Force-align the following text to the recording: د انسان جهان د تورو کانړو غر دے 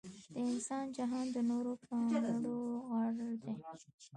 د 0.33 0.35
انسان 0.49 0.85
جهان 0.97 1.25
د 1.35 1.37
تورو 1.49 1.73
کانړو 1.85 2.57
غر 2.91 3.25
دے 3.41 3.53